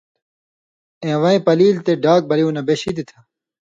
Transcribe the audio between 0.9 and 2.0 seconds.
اِوَیں پلیل یی تے